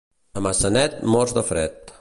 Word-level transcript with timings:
A 0.41 0.43
Maçanet, 0.45 0.97
morts 1.17 1.37
de 1.39 1.47
fred. 1.53 1.81